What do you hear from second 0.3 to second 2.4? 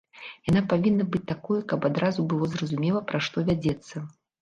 Яна павінна быць такой, каб адразу